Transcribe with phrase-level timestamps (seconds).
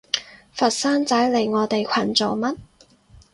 [0.51, 2.57] 佛山仔嚟我哋群做乜？